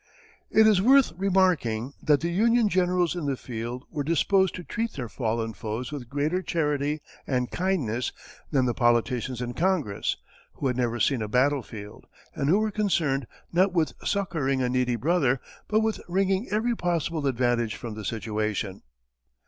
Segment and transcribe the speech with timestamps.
[0.49, 4.93] It is worth remarking that the Union generals in the field were disposed to treat
[4.93, 8.11] their fallen foes with greater charity and kindness
[8.49, 10.17] than the politicians in Congress,
[10.53, 14.95] who had never seen a battlefield, and who were concerned, not with succoring a needy
[14.95, 18.81] brother, but with wringing every possible advantage from the situation.